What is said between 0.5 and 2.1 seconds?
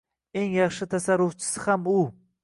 yaxshi tasarrufchisi ham u.